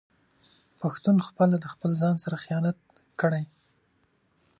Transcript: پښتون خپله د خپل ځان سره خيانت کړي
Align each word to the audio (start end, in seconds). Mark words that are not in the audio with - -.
پښتون 0.81 1.17
خپله 1.27 1.55
د 1.59 1.65
خپل 1.73 1.91
ځان 2.01 2.15
سره 2.23 2.35
خيانت 2.43 2.77
کړي 3.21 3.43